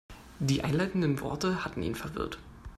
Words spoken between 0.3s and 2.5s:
Die einleitenden Worte hatten ihn verwirrt.